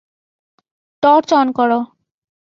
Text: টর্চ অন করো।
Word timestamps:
টর্চ 1.03 1.29
অন 1.33 1.47
করো। 1.57 1.79